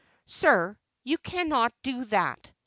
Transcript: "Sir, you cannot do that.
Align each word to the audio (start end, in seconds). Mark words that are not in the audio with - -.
"Sir, 0.25 0.79
you 1.03 1.19
cannot 1.19 1.75
do 1.83 2.05
that. 2.05 2.49